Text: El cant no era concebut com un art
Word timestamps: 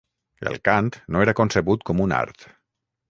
El 0.51 0.55
cant 0.69 0.89
no 1.15 1.21
era 1.25 1.35
concebut 1.41 1.85
com 1.91 2.05
un 2.07 2.19
art 2.25 2.49